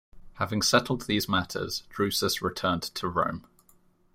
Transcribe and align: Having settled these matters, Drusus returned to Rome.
Having 0.39 0.63
settled 0.63 1.01
these 1.01 1.29
matters, 1.29 1.83
Drusus 1.89 2.41
returned 2.41 2.81
to 2.81 3.07
Rome. 3.07 3.45